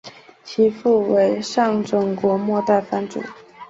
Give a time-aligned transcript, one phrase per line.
[0.43, 3.21] 其父为上总国末代藩主。